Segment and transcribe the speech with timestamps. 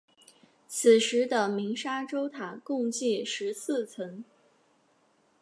[0.67, 4.23] 此时的鸣沙洲塔共计十四层。